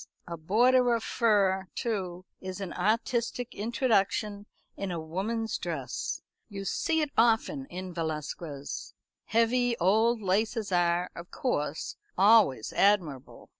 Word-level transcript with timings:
A 0.25 0.35
border 0.35 0.95
of 0.95 1.03
fur, 1.03 1.67
too, 1.75 2.25
is 2.39 2.59
an 2.59 2.73
artistic 2.73 3.53
introduction 3.53 4.47
in 4.75 4.89
a 4.89 4.99
woman's 4.99 5.59
dress 5.59 6.23
you 6.49 6.65
see 6.65 7.01
it 7.01 7.11
often 7.15 7.67
in 7.67 7.93
Velasquez. 7.93 8.95
Heavy 9.25 9.77
old 9.77 10.19
laces 10.19 10.71
are, 10.71 11.11
of 11.15 11.29
course, 11.29 11.97
always 12.17 12.73
admirable. 12.73 13.49